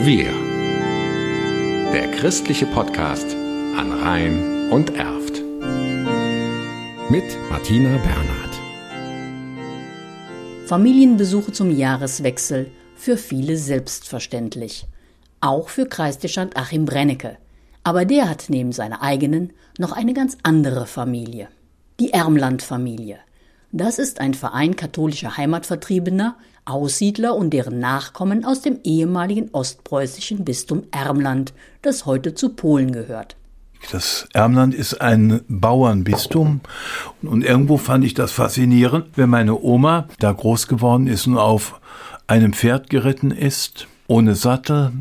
Wir. 0.00 0.32
Der 1.92 2.08
christliche 2.12 2.66
Podcast 2.66 3.34
an 3.76 3.90
Rhein 3.92 4.70
und 4.70 4.94
Erft. 4.94 5.42
Mit 7.10 7.24
Martina 7.50 7.98
Bernhard. 7.98 8.54
Familienbesuche 10.66 11.50
zum 11.50 11.76
Jahreswechsel 11.76 12.70
für 12.94 13.16
viele 13.16 13.56
selbstverständlich. 13.56 14.86
Auch 15.40 15.68
für 15.68 15.86
Kreisdechant 15.86 16.56
Achim 16.56 16.84
Brennecke. 16.84 17.36
Aber 17.82 18.04
der 18.04 18.30
hat 18.30 18.44
neben 18.48 18.70
seiner 18.70 19.02
eigenen 19.02 19.52
noch 19.78 19.90
eine 19.90 20.14
ganz 20.14 20.38
andere 20.44 20.86
Familie. 20.86 21.48
Die 21.98 22.12
Ermland-Familie. 22.12 23.18
Das 23.70 23.98
ist 23.98 24.20
ein 24.20 24.32
Verein 24.32 24.76
katholischer 24.76 25.36
Heimatvertriebener, 25.36 26.36
Aussiedler 26.64 27.34
und 27.34 27.50
deren 27.50 27.80
Nachkommen 27.80 28.44
aus 28.44 28.62
dem 28.62 28.78
ehemaligen 28.82 29.50
ostpreußischen 29.52 30.44
Bistum 30.44 30.84
Ermland, 30.90 31.52
das 31.82 32.06
heute 32.06 32.34
zu 32.34 32.50
Polen 32.50 32.92
gehört. 32.92 33.36
Das 33.92 34.26
Ermland 34.32 34.74
ist 34.74 35.00
ein 35.00 35.42
Bauernbistum 35.48 36.60
und 37.22 37.44
irgendwo 37.44 37.76
fand 37.76 38.04
ich 38.04 38.14
das 38.14 38.32
faszinierend, 38.32 39.06
wenn 39.16 39.30
meine 39.30 39.60
Oma 39.60 40.08
da 40.18 40.32
groß 40.32 40.66
geworden 40.66 41.06
ist 41.06 41.26
und 41.26 41.38
auf 41.38 41.80
einem 42.26 42.54
Pferd 42.54 42.90
geritten 42.90 43.30
ist, 43.30 43.86
ohne 44.06 44.34
Sattel, 44.34 44.92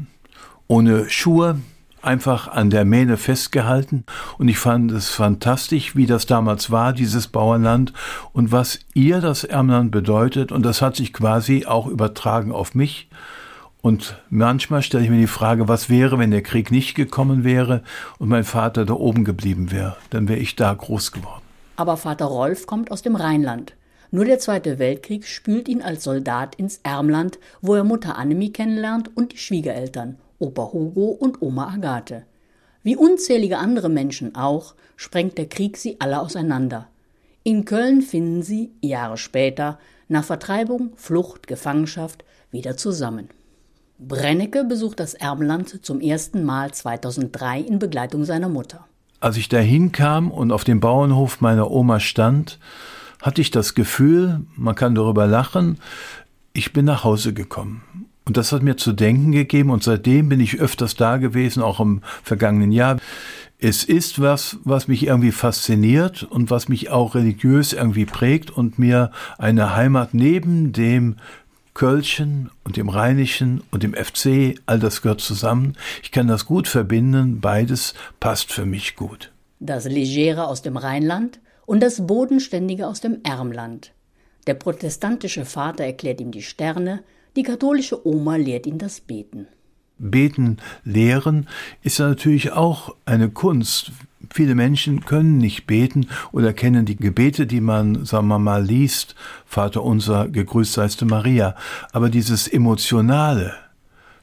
ohne 0.67 1.09
Schuhe, 1.09 1.59
einfach 2.01 2.47
an 2.47 2.69
der 2.69 2.85
Mähne 2.85 3.17
festgehalten 3.17 4.05
und 4.37 4.47
ich 4.47 4.57
fand 4.57 4.91
es 4.91 5.09
fantastisch, 5.09 5.95
wie 5.95 6.05
das 6.05 6.25
damals 6.25 6.71
war, 6.71 6.93
dieses 6.93 7.27
Bauernland 7.27 7.93
und 8.33 8.51
was 8.51 8.79
ihr 8.93 9.21
das 9.21 9.43
Ermland 9.43 9.91
bedeutet 9.91 10.51
und 10.51 10.65
das 10.65 10.81
hat 10.81 10.95
sich 10.95 11.13
quasi 11.13 11.65
auch 11.65 11.87
übertragen 11.87 12.51
auf 12.51 12.75
mich. 12.75 13.09
Und 13.81 14.21
manchmal 14.29 14.81
stelle 14.81 15.03
ich 15.03 15.09
mir 15.09 15.19
die 15.19 15.27
Frage, 15.27 15.67
was 15.67 15.89
wäre, 15.89 16.19
wenn 16.19 16.31
der 16.31 16.41
Krieg 16.41 16.71
nicht 16.71 16.95
gekommen 16.95 17.43
wäre 17.43 17.83
und 18.17 18.27
mein 18.27 18.43
Vater 18.43 18.85
da 18.85 18.93
oben 18.93 19.23
geblieben 19.23 19.71
wäre? 19.71 19.95
Dann 20.09 20.27
wäre 20.27 20.39
ich 20.39 20.55
da 20.55 20.73
groß 20.73 21.11
geworden. 21.11 21.43
Aber 21.75 21.95
Vater 21.95 22.25
Rolf 22.25 22.65
kommt 22.65 22.91
aus 22.91 23.01
dem 23.01 23.15
Rheinland. 23.15 23.75
Nur 24.09 24.25
der 24.25 24.39
Zweite 24.39 24.79
Weltkrieg 24.79 25.25
spült 25.25 25.67
ihn 25.67 25.81
als 25.81 26.03
Soldat 26.03 26.55
ins 26.55 26.79
Ermland, 26.83 27.39
wo 27.61 27.75
er 27.75 27.83
Mutter 27.83 28.17
Annemie 28.17 28.51
kennenlernt 28.51 29.15
und 29.15 29.33
die 29.33 29.37
Schwiegereltern 29.37 30.17
Opa 30.39 30.71
Hugo 30.71 31.07
und 31.07 31.41
Oma 31.41 31.69
Agathe. 31.73 32.23
Wie 32.83 32.95
unzählige 32.95 33.57
andere 33.57 33.89
Menschen 33.89 34.35
auch, 34.35 34.75
sprengt 34.95 35.37
der 35.37 35.49
Krieg 35.49 35.77
sie 35.77 35.99
alle 35.99 36.19
auseinander. 36.21 36.87
In 37.43 37.65
Köln 37.65 38.01
finden 38.01 38.43
sie, 38.43 38.71
Jahre 38.81 39.17
später, 39.17 39.79
nach 40.07 40.23
Vertreibung, 40.23 40.91
Flucht, 40.95 41.47
Gefangenschaft, 41.47 42.23
wieder 42.51 42.77
zusammen. 42.77 43.29
Brennecke 43.99 44.63
besucht 44.63 44.99
das 44.99 45.15
Erbenland 45.15 45.83
zum 45.83 46.01
ersten 46.01 46.43
Mal 46.43 46.71
2003 46.71 47.61
in 47.61 47.79
Begleitung 47.79 48.25
seiner 48.25 48.49
Mutter. 48.49 48.85
Als 49.19 49.37
ich 49.37 49.49
da 49.49 49.57
hinkam 49.57 50.29
und 50.29 50.51
auf 50.51 50.63
dem 50.63 50.79
Bauernhof 50.79 51.41
meiner 51.41 51.71
Oma 51.71 51.99
stand, 51.99 52.59
hatte 53.21 53.41
ich 53.41 53.49
das 53.49 53.73
Gefühl, 53.73 54.41
man 54.55 54.75
kann 54.75 54.93
darüber 54.93 55.25
lachen, 55.25 55.79
ich 56.53 56.73
bin 56.73 56.85
nach 56.85 57.03
Hause 57.03 57.33
gekommen. 57.33 57.81
Und 58.27 58.35
das 58.35 58.51
hat 58.51 58.61
mir 58.61 58.75
zu 58.75 58.91
denken 58.91 59.31
gegeben 59.31 59.69
und 59.69 59.83
seitdem 59.83 60.27
bin 60.27 60.41
ich 60.41 60.59
öfters 60.59 60.97
da 60.97 61.15
gewesen, 61.15 61.63
auch 61.63 61.79
im 61.79 62.01
vergangenen 62.23 62.73
Jahr. 62.73 62.97
Es 63.57 63.85
ist 63.85 64.19
was, 64.19 64.57
was 64.65 64.89
mich 64.89 65.07
irgendwie 65.07 65.31
fasziniert 65.31 66.23
und 66.23 66.51
was 66.51 66.67
mich 66.67 66.89
auch 66.89 67.15
religiös 67.15 67.71
irgendwie 67.71 68.05
prägt 68.05 68.51
und 68.51 68.79
mir 68.79 69.11
eine 69.37 69.77
Heimat 69.77 70.13
neben 70.13 70.73
dem 70.73 71.15
Kölchen 71.73 72.51
und 72.65 72.75
dem 72.75 72.89
Rheinischen 72.89 73.63
und 73.71 73.83
dem 73.83 73.93
FC, 73.93 74.59
all 74.65 74.79
das 74.79 75.01
gehört 75.01 75.21
zusammen. 75.21 75.77
Ich 76.03 76.11
kann 76.11 76.27
das 76.27 76.45
gut 76.45 76.67
verbinden, 76.67 77.39
beides 77.39 77.93
passt 78.19 78.51
für 78.51 78.65
mich 78.65 78.97
gut. 78.97 79.31
Das 79.61 79.85
Legere 79.85 80.47
aus 80.47 80.61
dem 80.61 80.75
Rheinland 80.75 81.39
und 81.65 81.79
das 81.81 82.05
Bodenständige 82.05 82.87
aus 82.87 82.99
dem 82.99 83.19
Ermland. 83.23 83.93
Der 84.47 84.55
protestantische 84.55 85.45
Vater 85.45 85.85
erklärt 85.85 86.19
ihm 86.19 86.31
die 86.31 86.43
Sterne, 86.43 87.03
die 87.37 87.43
katholische 87.43 88.05
Oma 88.05 88.35
lehrt 88.35 88.65
ihn 88.65 88.79
das 88.79 88.99
Beten. 88.99 89.47
Beten 89.99 90.57
lehren 90.83 91.47
ist 91.83 91.99
natürlich 91.99 92.51
auch 92.51 92.95
eine 93.05 93.29
Kunst. 93.29 93.91
Viele 94.31 94.55
Menschen 94.55 95.05
können 95.05 95.37
nicht 95.37 95.65
beten 95.67 96.07
oder 96.31 96.53
kennen 96.53 96.85
die 96.85 96.97
Gebete, 96.97 97.47
die 97.47 97.61
man, 97.61 98.05
sagen 98.05 98.27
wir 98.27 98.39
mal, 98.39 98.63
liest. 98.63 99.15
Vater 99.45 99.83
unser, 99.83 100.27
gegrüßt 100.27 100.73
seist 100.73 101.01
du 101.01 101.05
Maria. 101.05 101.55
Aber 101.93 102.09
dieses 102.09 102.47
Emotionale, 102.47 103.53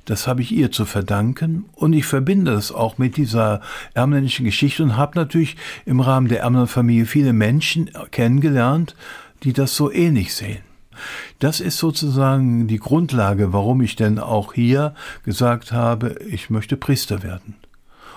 das 0.05 0.27
habe 0.27 0.43
ich 0.43 0.53
ihr 0.53 0.71
zu 0.71 0.85
verdanken 0.85 1.65
und 1.75 1.93
ich 1.93 2.05
verbinde 2.05 2.53
das 2.53 2.71
auch 2.71 2.99
mit 2.99 3.17
dieser 3.17 3.61
ärmländischen 3.95 4.45
Geschichte 4.45 4.83
und 4.83 4.97
habe 4.97 5.19
natürlich 5.19 5.57
im 5.87 6.01
Rahmen 6.01 6.29
der 6.29 6.41
Ärmler-Familie 6.41 7.07
viele 7.07 7.33
Menschen 7.33 7.91
kennengelernt, 8.11 8.95
die 9.43 9.53
das 9.53 9.75
so 9.75 9.91
ähnlich 9.91 10.35
sehen. 10.35 10.74
Das 11.39 11.61
ist 11.61 11.79
sozusagen 11.79 12.67
die 12.67 12.79
Grundlage, 12.79 13.53
warum 13.53 13.81
ich 13.83 13.97
denn 13.97 14.19
auch 14.19 14.55
hier 14.55 14.95
gesagt 15.25 15.73
habe, 15.73 16.17
ich 16.29 16.51
möchte 16.51 16.77
Priester 16.77 17.23
werden 17.23 17.57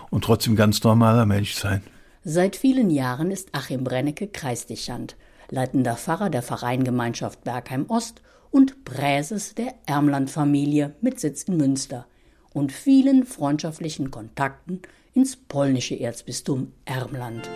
und 0.10 0.24
trotzdem 0.24 0.56
ganz 0.56 0.84
normaler 0.84 1.26
Mensch 1.26 1.54
sein. 1.54 1.82
Seit 2.24 2.56
vielen 2.56 2.90
Jahren 2.90 3.32
ist 3.32 3.50
Achim 3.54 3.84
Brennecke 3.84 4.28
Kreisdechant, 4.28 5.16
leitender 5.50 5.96
Pfarrer 5.96 6.30
der 6.30 6.42
Vereingemeinschaft 6.42 7.44
Bergheim 7.44 7.86
Ost 7.88 8.22
und 8.52 8.86
Präses 8.86 9.56
der 9.56 9.74
Ermland-Familie 9.86 10.96
mit 11.02 11.20
Sitz 11.20 11.44
in 11.44 11.58
Münster 11.58 12.06
und 12.54 12.72
vielen 12.72 13.26
freundschaftlichen 13.26 14.12
Kontakten 14.12 14.82
ins 15.14 15.36
polnische 15.36 16.00
Erzbistum 16.00 16.74
Ermland. 16.86 17.50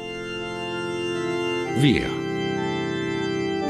Wir 1.77 2.05